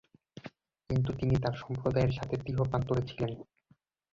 কিন্তু 0.89 1.09
তিনি 1.19 1.35
তাঁর 1.37 1.55
সম্প্রদায়ের 1.55 2.15
সাথে 2.17 2.35
তীহ 2.45 2.57
প্রান্তরে 2.63 3.01
ছিলেন। 3.09 3.31